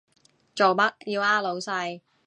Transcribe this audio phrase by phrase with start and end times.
[0.55, 2.01] 做乜要呃老細？